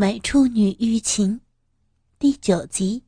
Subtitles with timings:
[0.00, 1.34] 买处女欲情》
[2.18, 3.04] 第九集。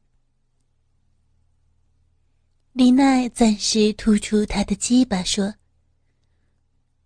[2.75, 5.55] 李奈暂时突出他的鸡巴说：“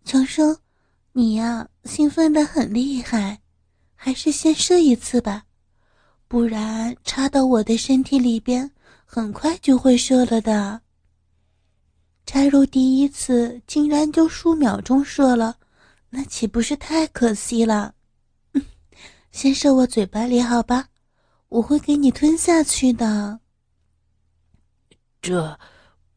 [0.05, 0.59] 强生，
[1.13, 3.41] 你呀，兴奋的很厉害，
[3.95, 5.45] 还是先射一次吧，
[6.27, 8.69] 不然插到我的身体里边，
[9.05, 10.81] 很快就会射了的。
[12.27, 15.61] 插入第一次竟然就数秒钟射了，
[16.11, 17.95] 那岂不是太可惜了？”
[19.37, 20.89] 先射我嘴巴里，好吧，
[21.51, 23.39] 我会给你吞下去的。
[25.21, 25.61] 这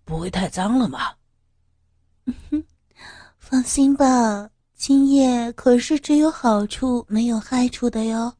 [0.05, 1.15] 不会太脏了吗？
[3.37, 8.37] 放心吧，精液可是只有好处没有害处的哟，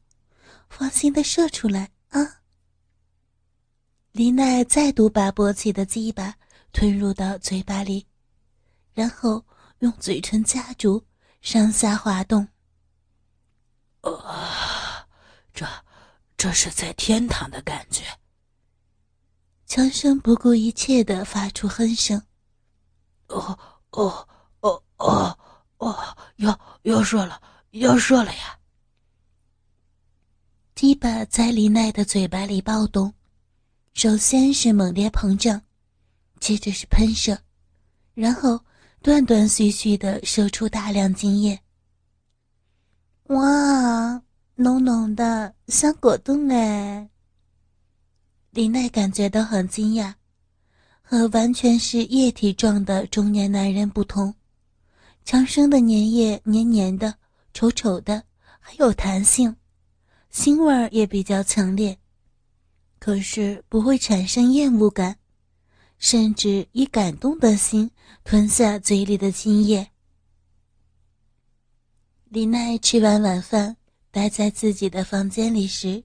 [0.70, 2.40] 放心的射出来啊。
[4.12, 6.36] 林奈再度把勃起的鸡巴
[6.72, 8.06] 吞入到嘴巴里，
[8.94, 9.44] 然后
[9.80, 11.04] 用嘴唇夹住，
[11.42, 12.48] 上下滑动。
[14.00, 14.79] 啊，
[15.52, 15.66] 这，
[16.36, 18.04] 这是在天堂的感觉。
[19.66, 22.20] 强生不顾一切的发出哼声。
[23.28, 23.58] 哦
[23.90, 24.28] 哦
[24.60, 25.38] 哦哦
[25.78, 27.40] 哦，要要射了，
[27.70, 28.58] 要射了呀！
[30.74, 33.14] 鸡巴在李奈的嘴巴里暴动，
[33.94, 35.62] 首先是猛烈膨胀，
[36.38, 37.38] 接着是喷射，
[38.14, 38.62] 然后
[39.02, 41.58] 断断续续的射出大量精液。
[43.24, 44.22] 哇，
[44.62, 47.08] 浓浓的，像果冻哎！
[48.50, 50.12] 林奈感觉到很惊讶，
[51.00, 54.34] 和完全是液体状的中年男人不同，
[55.24, 57.14] 强生的粘液黏黏的、
[57.54, 58.22] 稠稠的，
[58.58, 59.56] 还有弹性，
[60.30, 61.96] 腥味儿也比较强烈，
[62.98, 65.16] 可是不会产生厌恶感，
[65.96, 67.90] 甚至以感动的心
[68.24, 69.90] 吞下嘴里的精液。
[72.28, 73.78] 李奈吃完晚饭，
[74.12, 76.02] 待在自己的房间里时，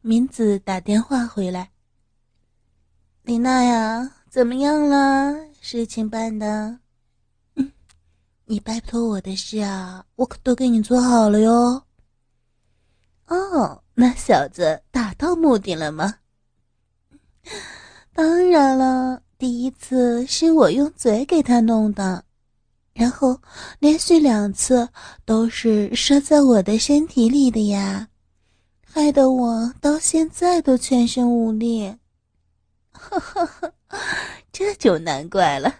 [0.00, 1.70] 明子打电话回来。
[3.22, 5.34] 李娜呀，怎么样了？
[5.60, 6.78] 事情办的？
[7.56, 7.70] 嗯，
[8.46, 11.82] 你拜托我的事啊，我可都给你做好了哟。
[13.26, 16.14] 哦，那小子达到目的了吗？
[18.14, 22.24] 当然了，第一次是我用嘴给他弄的。
[22.94, 23.36] 然后
[23.80, 24.88] 连续两次
[25.24, 28.08] 都是射在我的身体里的呀，
[28.86, 31.96] 害得我到现在都全身无力。
[32.92, 33.72] 哈哈哈，
[34.52, 35.74] 这就难怪了，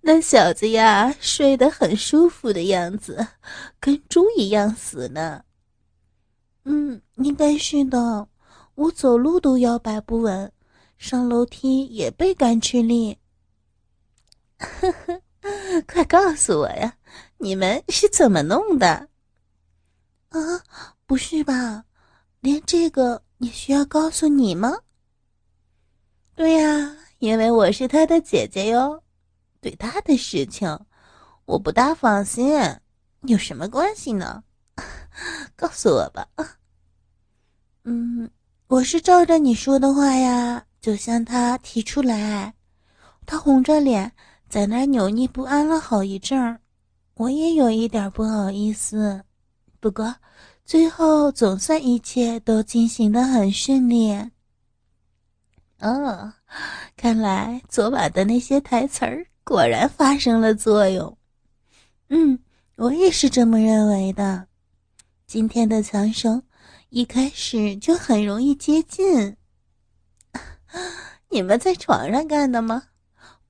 [0.00, 3.28] 那小子呀睡得很舒服的样子，
[3.78, 5.44] 跟猪一样死呢。
[6.64, 8.26] 嗯，应该是的，
[8.74, 10.50] 我走路都摇摆不稳，
[10.96, 13.18] 上楼梯也倍感吃力。
[14.56, 15.20] 呵呵。
[15.86, 16.96] 快告诉我呀，
[17.38, 19.08] 你们是怎么弄的？
[20.30, 20.38] 啊，
[21.06, 21.84] 不是吧？
[22.40, 24.78] 连这个也需要告诉你吗？
[26.34, 29.02] 对呀，因为我是他的姐姐哟，
[29.60, 30.78] 对他的事情
[31.46, 32.58] 我不大放心。
[33.22, 34.44] 有什么关系呢？
[35.56, 36.28] 告诉我吧。
[37.84, 38.30] 嗯，
[38.68, 42.54] 我是照着你说的话呀，就向他提出来。
[43.26, 44.12] 他红着脸。
[44.48, 46.58] 在那儿扭捏不安了好一阵儿，
[47.14, 49.22] 我也有一点不好意思。
[49.78, 50.14] 不过
[50.64, 54.12] 最后总算一切都进行的很顺利。
[55.80, 56.32] 哦，
[56.96, 61.16] 看来昨晚的那些台词儿果然发生了作用。
[62.08, 62.38] 嗯，
[62.76, 64.48] 我也是这么认为的。
[65.26, 66.42] 今天的强生
[66.88, 69.36] 一开始就很容易接近。
[71.28, 72.84] 你们在床上干的吗？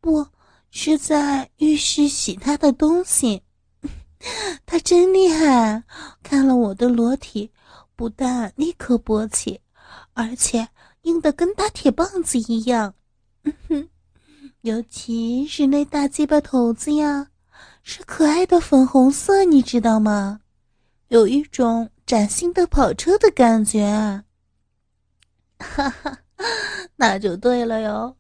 [0.01, 0.27] 不。
[0.71, 3.43] 是在浴室洗他的东西，
[4.67, 5.83] 他真厉害，
[6.23, 7.51] 看了我的裸体，
[7.97, 9.61] 不但立刻勃起，
[10.15, 10.69] 而且
[11.03, 12.95] 硬的跟大铁棒子一样。
[14.63, 17.29] 尤其是那大鸡巴头子呀，
[17.83, 20.41] 是可爱的粉红色，你知道吗？
[21.09, 24.25] 有一种崭新的跑车的感觉。
[25.59, 26.19] 哈哈，
[27.01, 28.17] 那就对了哟。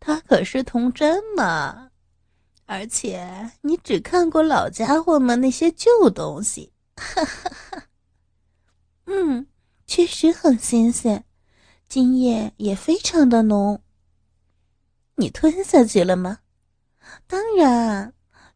[0.00, 1.90] 他可是童真嘛，
[2.66, 7.82] 而且你只看过老家伙们那些旧东西，哈哈哈。
[9.04, 9.46] 嗯，
[9.86, 11.24] 确实很新鲜，
[11.88, 13.80] 精液也非常的浓。
[15.16, 16.38] 你吞下去了吗？
[17.26, 18.12] 当然，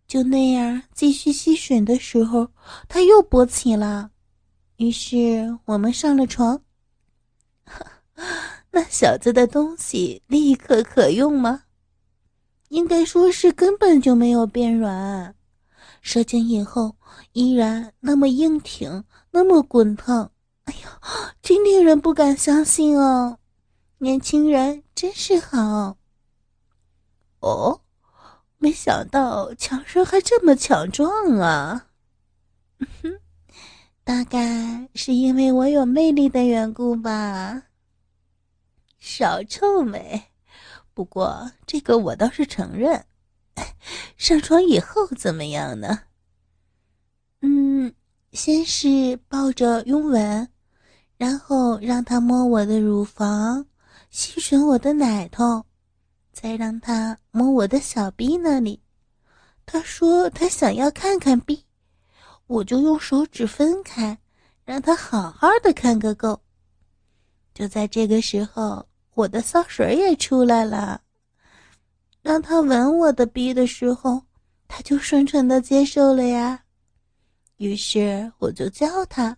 [0.07, 2.49] 就那样继续吸吮的时候，
[2.89, 4.11] 他又勃起了，
[4.79, 6.61] 于是我们上了床。
[8.71, 11.65] 那小子的东西立刻可用吗？
[12.69, 15.35] 应该说是根本就没有变软，
[16.03, 16.97] 射精以后
[17.33, 20.31] 依然那么硬挺，那么滚烫。
[20.65, 20.91] 哎呦，
[21.41, 23.39] 真令人不敢相信哦。
[23.99, 25.97] 年轻人真是好。
[27.41, 27.81] 哦，
[28.59, 31.87] 没想到强生还这么强壮啊！
[33.03, 33.19] 哼，
[34.05, 37.63] 大概是因为我有魅力的缘故吧。
[38.99, 40.25] 少臭美，
[40.95, 43.05] 不过这个我倒是承认。
[44.17, 46.03] 上床以后怎么样呢？
[47.41, 47.95] 嗯，
[48.33, 50.49] 先是抱着拥吻，
[51.17, 53.67] 然后让他摸我的乳房，
[54.11, 55.65] 吸吮我的奶头，
[56.33, 58.83] 再让他摸我的小臂那里。
[59.67, 61.65] 他说他想要看看臂，
[62.47, 64.19] 我就用手指分开，
[64.65, 66.41] 让他好好的看个够。
[67.55, 68.88] 就在这个时候，
[69.19, 71.01] 我的骚水也出来了。
[72.23, 74.23] 让他吻我的逼的时候，
[74.69, 76.63] 他就顺顺的接受了呀。
[77.57, 79.37] 于是我就教他，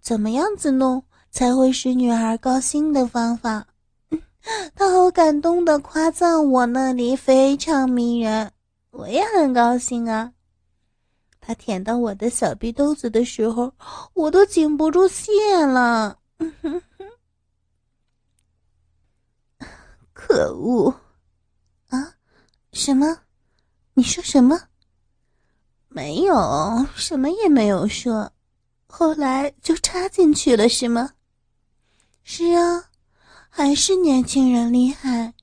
[0.00, 1.00] 怎么样子弄
[1.30, 3.64] 才会使女孩高兴的方法。
[4.74, 8.50] 他好感动的夸赞我那里非常迷人，
[8.90, 10.32] 我也很高兴啊。
[11.40, 13.72] 他舔到我的小逼兜子的时候，
[14.14, 15.30] 我都禁不住谢
[15.64, 16.18] 了。
[20.26, 20.88] 可恶！
[21.88, 22.14] 啊，
[22.72, 23.18] 什么？
[23.92, 24.58] 你说什么？
[25.88, 28.32] 没有什么也没有说，
[28.86, 31.10] 后来就插进去了，是吗？
[32.22, 32.84] 是啊，
[33.50, 35.34] 还是年轻人厉害。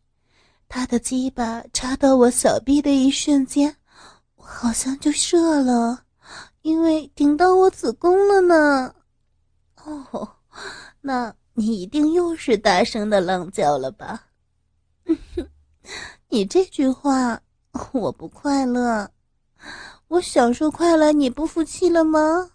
[0.68, 3.78] 他的鸡巴插到我小臂的一瞬间，
[4.36, 6.06] 我好像就射了，
[6.64, 8.96] 因为顶到我子宫了呢。
[9.84, 10.38] 哦，
[11.02, 14.24] 那你一定又是大声的浪叫了吧？
[16.30, 17.42] 你这句话，
[17.92, 19.12] 我不快乐。
[20.08, 22.52] 我享受快乐，你不服气了吗？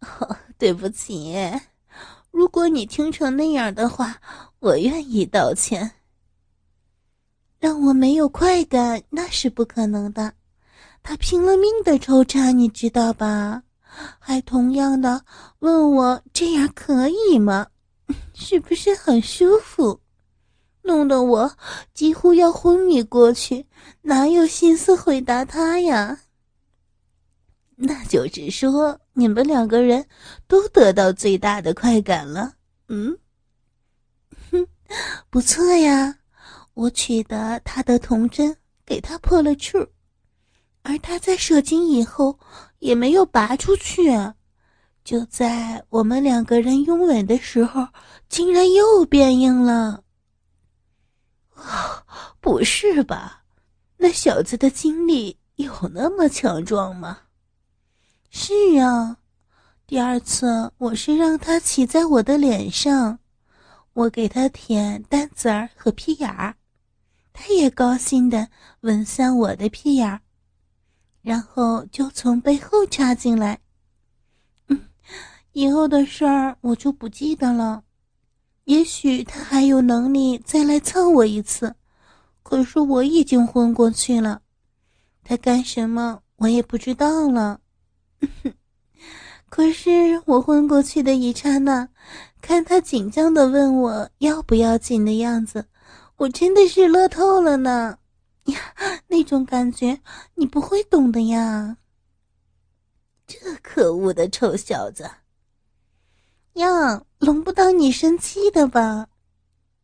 [0.58, 1.34] 对不起，
[2.30, 4.20] 如果你听成那样的话，
[4.60, 5.92] 我愿意道歉。
[7.58, 10.34] 让我没有快感，那是不可能的。
[11.02, 13.62] 他拼了命的抽插，你知道吧？
[14.18, 15.24] 还同样的
[15.60, 17.68] 问我这样可以吗？
[18.34, 20.00] 是不是很舒服？
[20.84, 21.56] 弄得我
[21.94, 23.66] 几乎要昏迷过去，
[24.02, 26.20] 哪有心思回答他呀？
[27.76, 30.06] 那就是说，你们两个人
[30.46, 32.52] 都得到最大的快感了。
[32.88, 33.18] 嗯，
[34.52, 34.66] 哼，
[35.30, 36.18] 不错呀。
[36.74, 39.78] 我取得他的童真，给他破了处，
[40.82, 42.38] 而他在射精以后
[42.78, 44.10] 也没有拔出去。
[45.02, 47.88] 就在我们两个人拥吻的时候，
[48.28, 50.03] 竟然又变硬了。
[51.54, 52.04] 啊，
[52.40, 53.44] 不是吧？
[53.96, 57.20] 那小子的精力有那么强壮吗？
[58.30, 59.18] 是啊，
[59.86, 63.20] 第二次我是让他骑在我的脸上，
[63.92, 66.56] 我给他舔蛋子儿和屁眼儿，
[67.32, 68.48] 他也高兴的
[68.80, 70.20] 吻向我的屁眼儿，
[71.22, 73.60] 然后就从背后插进来。
[74.66, 74.88] 嗯，
[75.52, 77.83] 以后的事儿我就不记得了，
[78.64, 81.74] 也许他还有能力再来蹭我一次，
[82.42, 84.40] 可是我已经昏过去了，
[85.22, 87.60] 他干什么我也不知道了。
[89.50, 91.88] 可是我昏过去的一刹那，
[92.40, 95.66] 看他紧张的问我要不要紧的样子，
[96.16, 97.98] 我真的是乐透了呢！
[98.44, 98.58] 呀，
[99.06, 100.00] 那种感觉
[100.34, 101.76] 你不会懂的呀！
[103.26, 105.08] 这可恶的臭小子！
[106.54, 109.08] 呀，轮不到你生气的吧？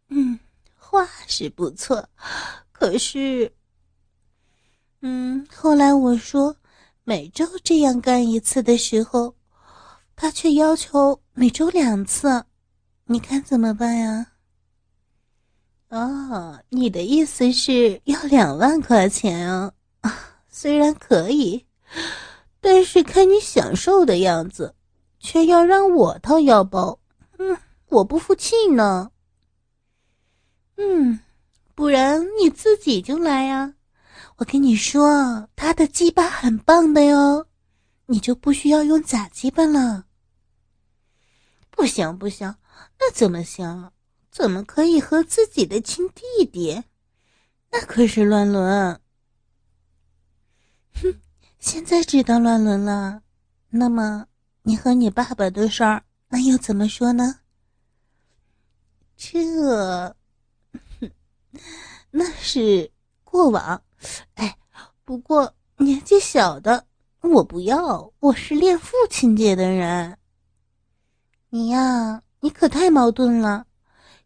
[0.08, 0.38] 嗯，
[0.76, 2.08] 话是不错，
[2.72, 3.52] 可是……
[5.02, 6.56] 嗯，后来我说。
[7.02, 9.34] 每周这样干一次的时候，
[10.14, 12.44] 他却要求每周两次，
[13.06, 14.26] 你看怎么办呀？
[15.88, 19.72] 哦，你的意思是要两万块钱啊？
[20.48, 21.66] 虽然可以，
[22.60, 24.76] 但是看你享受的样子，
[25.20, 26.98] 却要让我掏腰包。
[27.38, 29.12] 嗯，我不服气呢。
[30.76, 31.20] 嗯，
[31.74, 33.74] 不然你自己就来呀。
[34.36, 37.46] 我跟你说，他的鸡巴很棒的哟，
[38.06, 40.06] 你就不需要用假鸡巴了。
[41.70, 42.56] 不行不行，
[42.98, 43.92] 那怎么行？
[44.30, 46.82] 怎么可以和自己的亲弟弟？
[47.70, 49.00] 那可是乱伦。
[50.94, 51.20] 哼，
[51.58, 53.22] 现在知道乱伦了，
[53.68, 54.26] 那么
[54.62, 57.36] 你和你爸爸的事儿，那又怎么说呢？
[59.16, 60.16] 这，
[62.10, 62.90] 那是
[63.24, 63.82] 过往。
[64.34, 64.56] 哎，
[65.04, 66.86] 不过年纪小的
[67.20, 70.18] 我不要，我是恋父情节的人。
[71.48, 73.66] 你呀，你可太矛盾了。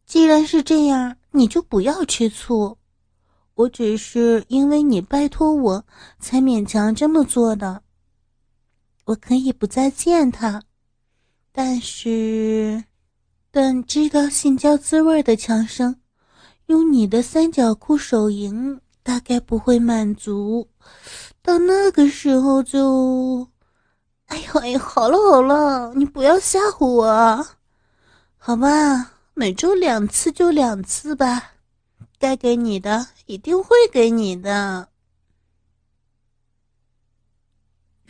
[0.04, 2.76] 既然是这样，你就不要吃醋。
[3.54, 5.86] 我只是因为你拜托我
[6.18, 7.82] 才勉强这么做的。
[9.06, 10.62] 我可以不再见他，
[11.52, 12.84] 但是，
[13.50, 15.96] 等知道性交滋味的强生，
[16.66, 20.68] 用你的三角裤手淫，大概不会满足。
[21.42, 23.46] 到那个时候就……
[24.26, 27.46] 哎呦哎呦，好了好了，你不要吓唬我，
[28.38, 29.12] 好吧？
[29.34, 31.52] 每周两次就两次吧，
[32.18, 34.88] 该给你的一定会给你的。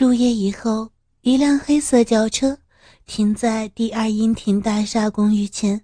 [0.04, 0.90] 入夜以后，
[1.22, 2.58] 一辆黑色轿车
[3.06, 5.82] 停在第二英庭大厦公寓前。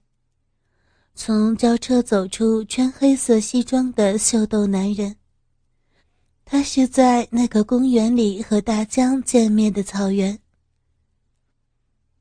[1.15, 5.17] 从轿车走出穿黑色西装的秀逗男人。
[6.45, 10.39] 他是在那个公园里和大江见面的草原。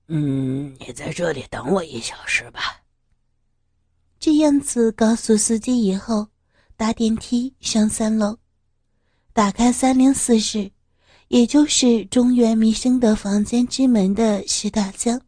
[0.08, 2.62] 嗯，你在这里等我一小时吧。
[4.18, 6.27] 这样子告诉司机以后，
[6.77, 8.38] 搭电梯上三楼，
[9.34, 10.72] 打开三零四室，
[11.29, 15.19] 也就是中原弥生的房间之门的石大江。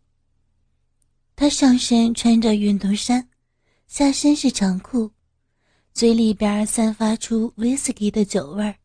[1.36, 3.30] 他上身穿着运动衫，
[3.88, 5.12] 下身是长裤，
[5.94, 8.76] 嘴里边散发出威士忌的酒味儿，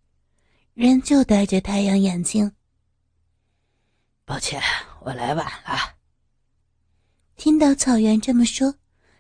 [0.75, 2.53] 仍旧戴着太阳眼镜。
[4.27, 4.61] 抱歉，
[5.01, 5.97] 我来晚了。
[7.37, 8.75] 听到草原这么说。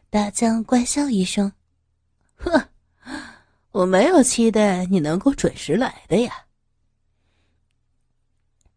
[0.08, 1.52] 大江怪笑一声
[2.36, 2.68] ：“呵，
[3.72, 6.45] 我没有期待你能够准时来的呀。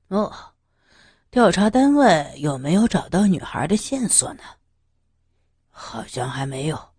[0.10, 0.54] 哦，
[1.30, 4.44] 调查单位有没有找到女孩的线索呢？
[5.70, 6.94] 好像还没有，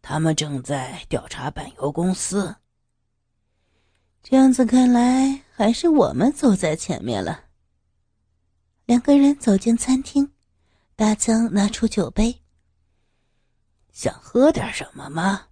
[0.00, 2.56] 他们正在调查板油公司。
[4.22, 7.46] 这样子看来，还是我们走在前面了。”
[8.86, 10.32] 两个人走进餐厅，
[10.94, 12.42] 大江拿出酒杯。
[13.90, 15.48] 想喝点什么吗？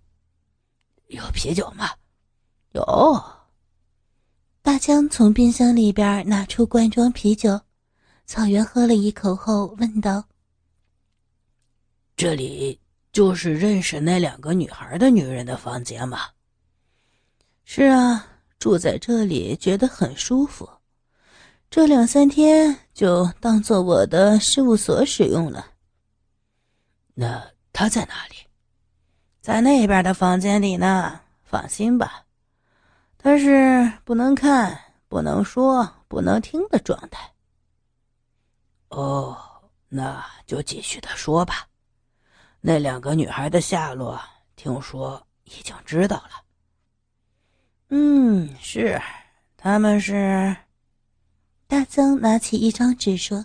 [1.07, 1.91] 有啤酒吗？
[2.71, 3.40] 有。
[4.63, 7.61] 大江从冰箱里边拿出罐装啤酒，
[8.27, 10.25] 草原喝了一口后问道
[12.17, 12.79] ：“这里
[13.13, 16.21] 就是认识那两个女孩的女人的房间吗
[17.65, 18.27] ？”“是啊，
[18.59, 20.69] 住在这里觉得很舒服，
[21.71, 25.67] 这两三天就当做我的事务所使用了。”
[27.15, 27.51] 那。
[27.73, 28.35] 她在哪里？
[29.41, 31.21] 在那边的房间里呢。
[31.45, 32.27] 放心吧，
[33.23, 37.31] 他是不能看、不能说、不能听的状态。
[38.89, 39.37] 哦，
[39.91, 41.69] 那就继续的说吧。
[42.63, 44.19] 那两个女孩的下落，
[44.57, 46.31] 听说已经知道了。
[47.91, 48.99] 嗯，是，
[49.55, 50.57] 他们是。
[51.67, 53.45] 大曾拿起一张纸说。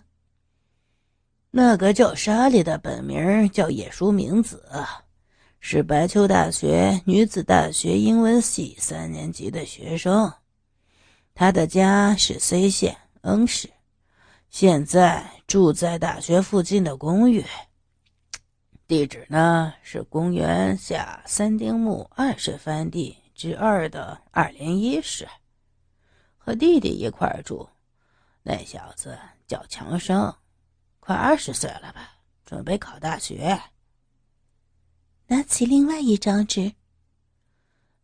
[1.52, 4.66] 那个叫莎莉的本名叫野书明子，
[5.68, 10.32] 是白丘大学女子大学英文系三年级的学生。
[11.34, 13.72] 她的家是 C 县 N 市，
[14.52, 17.44] 现在住在大学附近的公寓。
[18.86, 25.28] 地址呢是公园下三丁目二十番地之二的二零一室，
[26.38, 27.68] 和弟弟一块住。
[28.44, 29.18] 那小子
[29.48, 30.32] 叫强生。
[31.00, 32.12] 快二十岁了吧？
[32.46, 33.60] 准备考大学。
[35.28, 36.72] 拿起另外一张纸。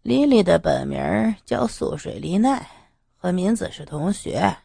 [0.01, 2.67] 丽丽的本名叫素水丽奈，
[3.15, 4.57] 和明子是同学。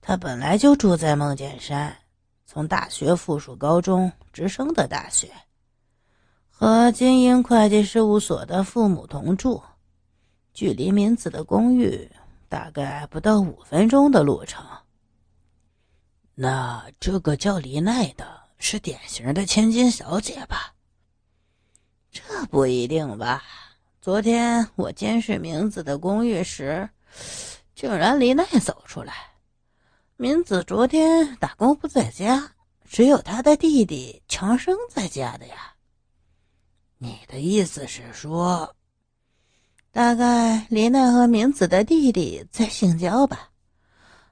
[0.00, 1.94] 她本来就住在梦见山，
[2.46, 5.30] 从大学附属高中直升的大学，
[6.48, 9.62] 和金鹰会计事务所的父母同住，
[10.54, 12.10] 距离明子的公寓
[12.48, 14.64] 大概不到五分钟的路程。
[16.34, 20.72] 那这个叫丽奈的是典型的千金小姐吧？
[22.16, 23.42] 这不一定吧。
[24.00, 26.88] 昨天我监视明子的公寓时，
[27.74, 29.12] 竟然李奈走出来。
[30.16, 32.52] 明子昨天打工不在家，
[32.88, 35.74] 只有他的弟弟强生在家的呀。
[36.96, 38.74] 你的意思是说，
[39.92, 43.50] 大概李奈和明子的弟弟在性交吧？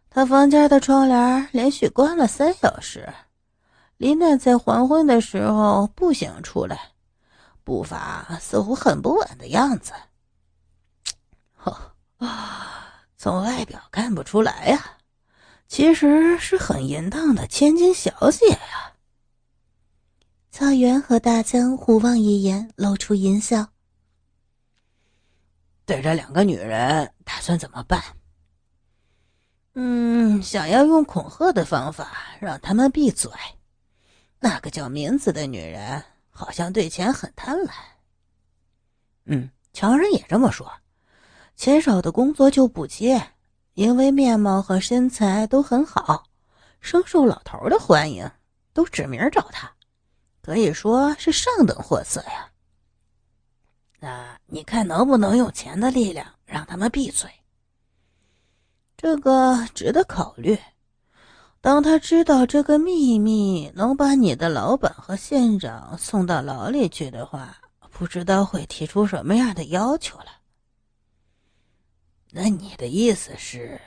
[0.08, 3.12] 他房间的窗帘连续关了三小时，
[3.98, 6.93] 林奈在黄昏的时候不想出来，
[7.64, 9.92] 步伐似乎很不稳的样子。
[13.16, 14.98] 从外表看不出来呀，
[15.66, 18.92] 其实是很淫荡的千金小姐呀。
[20.50, 23.68] 草原和大江互望一眼，露出淫笑。
[25.86, 28.02] 对这两个女人，打算怎么办？
[29.72, 33.30] 嗯，想要用恐吓的方法让他们闭嘴，
[34.38, 37.70] 那个叫名字的女人好像对钱很贪婪。
[39.26, 40.70] 嗯，强人也这么说，
[41.56, 43.30] 钱少的工作就不接，
[43.74, 46.24] 因为面貌和身材都很好，
[46.80, 48.30] 深受老头的欢迎，
[48.72, 49.72] 都指名找他，
[50.42, 52.50] 可以说是上等货色呀。
[54.00, 57.30] 那你看能不能用钱的力量让他们闭嘴？
[58.96, 60.58] 这个值得考虑。
[61.64, 67.56] 当他知道这个秘密能把你的老板和县长送到牢里去的话，
[67.90, 70.26] 不知道会提出什么样的要求了。
[72.32, 73.80] 那你的意思是，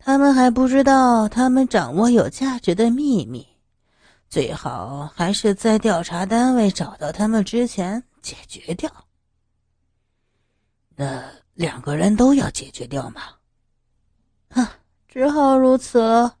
[0.00, 3.46] 他们还不知道他们掌握有价值的秘密，
[4.28, 8.90] 最好还是在调查单位找到他们之前解决掉。
[10.96, 11.22] 那
[11.54, 13.22] 两个人都要解决掉吗？
[14.48, 14.78] 啊。
[15.12, 16.38] 只好如此了。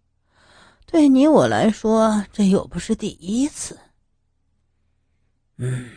[0.86, 3.78] 对你我来说，这又不是第一次。
[5.58, 5.90] 嗯。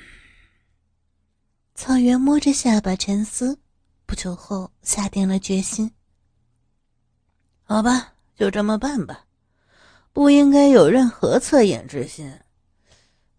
[1.73, 3.57] 草原摸着下巴沉思，
[4.05, 5.89] 不久后下定了决心。
[7.63, 9.25] 好吧，就这么办吧。
[10.11, 12.29] 不应该有任何恻隐之心。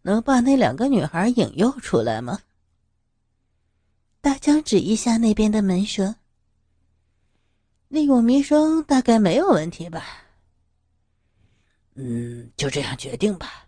[0.00, 2.40] 能把那两个女孩引诱出来吗？
[4.22, 6.14] 大江指一下那边的门说。
[7.88, 10.04] 利用弥生大概没有问题吧？
[11.94, 13.66] 嗯，就这样决定吧。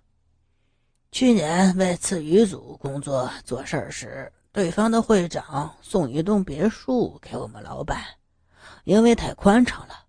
[1.13, 8.05] 去年为次余组工作做事儿时，对方的会长送一栋别墅给我们老板，
[8.85, 10.07] 因为太宽敞了，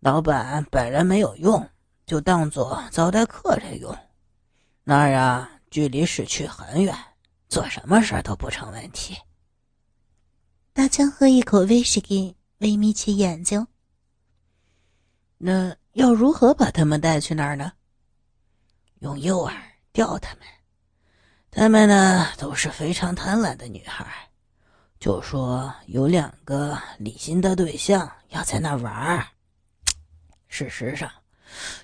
[0.00, 1.66] 老板本人没有用，
[2.04, 3.96] 就当做招待客人用。
[4.84, 6.94] 那儿啊，距离市区很远，
[7.48, 9.16] 做什么事儿都不成问题。
[10.72, 12.37] 大江喝一口威士忌。
[12.58, 13.66] 微眯起眼睛。
[15.36, 17.72] 那要如何把他们带去那儿呢？
[19.00, 19.54] 用诱饵
[19.92, 20.42] 钓他们。
[21.50, 24.28] 他们呢都是非常贪婪的女孩，
[25.00, 29.26] 就说有两个理心的对象要在那玩儿。
[30.48, 31.10] 事实上，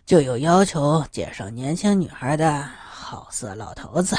[0.04, 4.16] 就有要求介绍年轻女孩的好色老头子。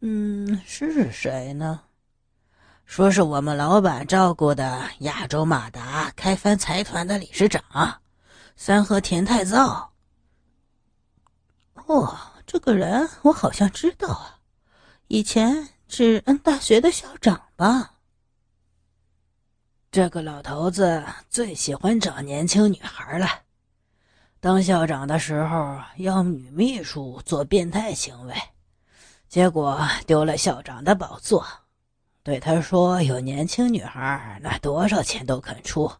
[0.00, 1.80] 嗯，是谁呢？
[2.92, 7.62] 说是我们老板照顾的亚洲马达开帆财团的理事长，
[8.54, 9.94] 三和田太造。
[11.86, 12.14] 哦，
[12.46, 14.40] 这个人我好像知道啊，
[15.06, 17.94] 以前是恩大学的校长吧？
[19.90, 23.26] 这个老头子最喜欢找年轻女孩了。
[24.38, 28.34] 当校长的时候，要女秘书做变态行为，
[29.30, 31.42] 结果丢了校长的宝座。
[32.24, 35.90] 对他说：“有年轻女孩，那多少钱都肯出，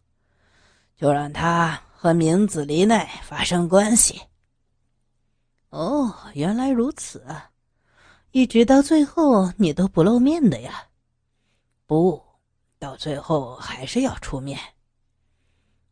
[0.95, 4.21] 就让他和明子离内发生关系。”
[5.69, 7.25] 哦，原来如此，
[8.31, 10.87] 一直到最后你都不露面的呀？
[11.85, 12.23] 不，
[12.79, 14.57] 到最后还是要出面。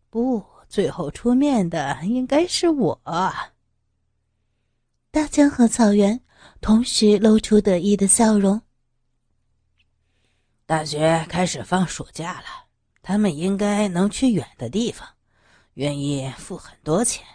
[0.10, 3.02] 不，最后出面的应该是我。
[5.12, 6.22] 大江和草原
[6.62, 8.62] 同时露出得意的笑容。
[10.72, 12.46] 大学开始放暑假了，
[13.02, 15.06] 他们应该能去远的地方，
[15.74, 17.26] 愿意付很多钱，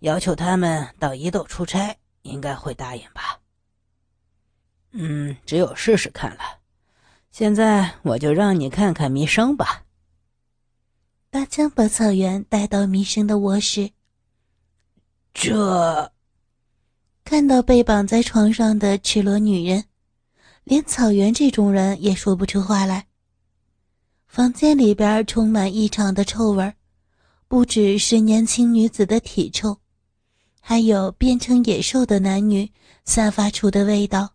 [0.00, 3.38] 要求他们到伊豆出差，应该会答应吧？
[4.90, 6.40] 嗯，只有试试看了。
[7.30, 9.84] 现在我就让你看看弥生吧。
[11.30, 13.92] 大江把草原带到弥生的卧室。
[15.32, 16.12] 这，
[17.22, 19.84] 看到被绑在床上的赤裸女人。
[20.66, 23.06] 连草原这种人也说不出话来。
[24.26, 26.74] 房间里边充满异常的臭味
[27.46, 29.78] 不只是年轻女子的体臭，
[30.60, 32.68] 还有变成野兽的男女
[33.04, 34.34] 散发出的味道，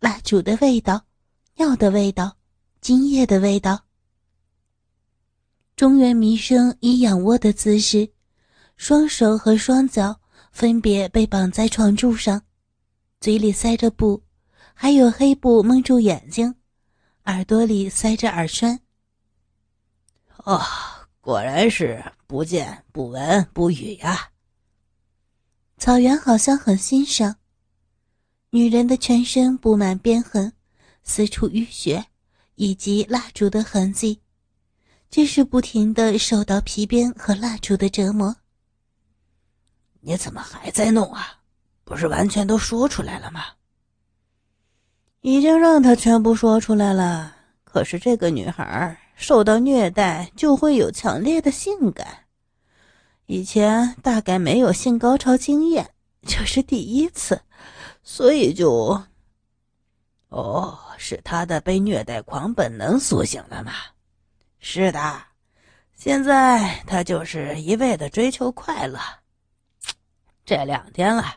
[0.00, 1.04] 蜡烛的味道，
[1.56, 2.34] 尿的味道，
[2.80, 3.78] 精液的味道。
[5.76, 8.08] 中原弥生以仰卧的姿势，
[8.78, 10.18] 双手和双脚
[10.50, 12.40] 分别被绑在床柱上，
[13.20, 14.22] 嘴里塞着布。
[14.80, 16.54] 还有黑布蒙住眼睛，
[17.24, 18.78] 耳朵里塞着耳栓。
[20.44, 20.62] 哦，
[21.20, 24.30] 果然是不见不闻不语呀。
[25.78, 27.38] 草原好像很欣赏。
[28.50, 30.52] 女人的全身布满鞭痕，
[31.02, 32.06] 四处淤血，
[32.54, 34.22] 以及蜡烛的痕迹，
[35.10, 38.36] 这是不停的受到皮鞭和蜡烛的折磨。
[40.02, 41.40] 你怎么还在弄啊？
[41.82, 43.57] 不是完全都说出来了吗？
[45.20, 47.36] 已经让他全部说出来了。
[47.64, 52.06] 可是这个女孩受到虐待就会有强烈的性感，
[53.26, 55.90] 以前大概没有性高潮经验，
[56.22, 57.40] 这是第一次，
[58.02, 59.02] 所以就……
[60.28, 63.72] 哦，是他的被虐待狂本能苏醒了吗？
[64.60, 65.22] 是的，
[65.94, 68.98] 现在他就是一味的追求快乐。
[70.44, 71.36] 这两天了，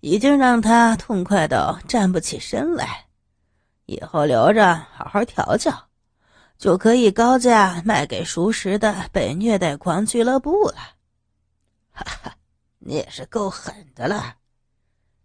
[0.00, 3.03] 已经让他痛快到站不起身来。
[3.86, 5.88] 以后留着好好调教，
[6.58, 10.76] 就可以高价卖给熟识的被虐待狂俱乐部了。
[11.90, 12.36] 哈哈，
[12.78, 14.36] 你也是够狠的了。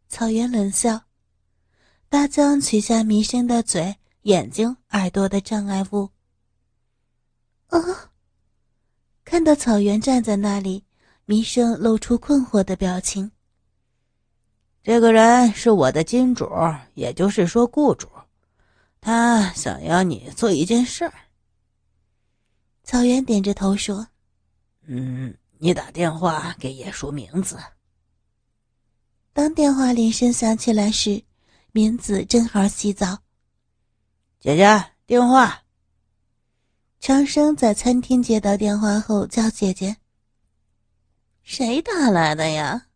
[0.08, 1.02] 草原冷笑。
[2.10, 6.10] 大江取下弥生的嘴、眼睛、耳朵的障碍物。
[7.68, 7.78] 啊！
[9.24, 10.84] 看到草原站在那里，
[11.26, 13.32] 弥生露出困惑的表情。
[14.82, 16.50] 这个人是我的金主，
[16.96, 18.10] 也就是说雇主，
[19.02, 21.14] 他想要你做一件事儿。
[22.84, 24.08] 草原点着头说
[24.88, 27.58] ：“嗯，你打电话给野叔名字。”
[29.34, 31.24] 当电话铃声响起来时。
[31.72, 33.22] 明子正好洗澡，
[34.40, 35.62] 姐姐电话。
[37.00, 39.96] 长生在餐厅接到电话后叫姐姐
[41.44, 42.88] ：“谁打来的呀？”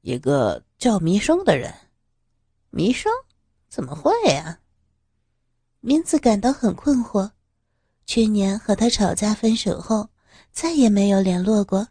[0.00, 1.74] 一个叫弥生的人。
[2.70, 3.12] 弥生？
[3.68, 4.58] 怎么会呀？
[5.86, 7.30] 明子感到很困惑。
[8.06, 10.08] 去年和他吵架分手后，
[10.50, 11.86] 再也没有联络过。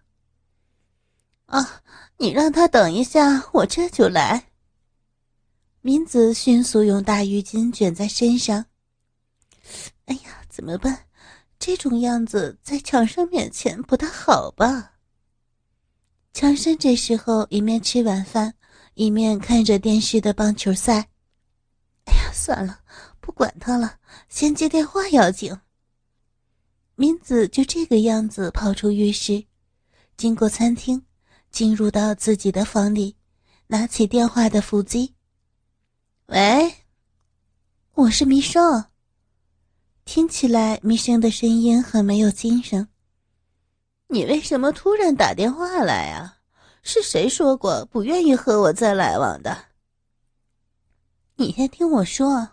[1.45, 1.84] 啊，
[2.17, 4.47] 你让他等一下，我这就来。
[5.82, 8.65] 明子迅速用大浴巾卷在身上。
[10.06, 11.06] 哎呀，怎么办？
[11.60, 14.93] 这种样子在强生面前不大好吧？
[16.34, 18.56] 强生这时候一面吃晚饭，
[18.95, 21.10] 一面看着电视的棒球赛。
[22.06, 22.79] 哎呀，算了，
[23.23, 25.57] 不管他了，先接电话要紧。
[26.95, 29.45] 明子就这个样子跑出浴室，
[30.17, 31.01] 经过餐厅，
[31.49, 33.15] 进入到自己的房里，
[33.67, 35.15] 拿起电话的腹机。
[36.25, 36.83] 喂，
[37.93, 38.88] 我是弥生。
[40.03, 42.89] 听起来弥生的声音很没有精神。
[44.07, 46.39] 你为什么突然打电话来啊？
[46.83, 49.67] 是谁说过不愿意和我再来往的？
[51.38, 52.52] 你先听我说，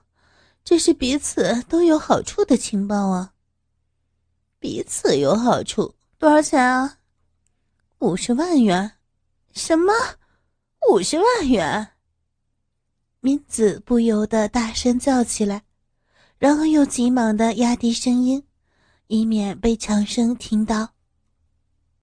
[0.71, 3.33] 这是彼此都有好处的情报啊。
[4.61, 5.97] 彼此有好处？
[6.17, 6.99] 多少钱啊？
[7.99, 8.93] 五十万元。
[9.51, 9.93] 什么？
[10.89, 11.95] 五十万元？
[13.19, 15.65] 明子不由得大声叫起来，
[16.39, 18.47] 然后又急忙的压低声音，
[19.09, 20.91] 以免被强生听到。